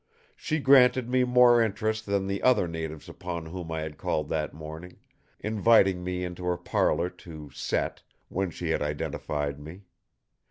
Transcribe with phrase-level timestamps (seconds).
[0.35, 4.51] She granted me more interest than the other natives upon whom I had called that
[4.51, 4.97] morning;
[5.39, 9.83] inviting me into her parlor to "set," when she had identified me.